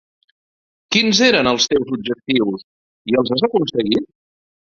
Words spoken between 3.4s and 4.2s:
aconseguit?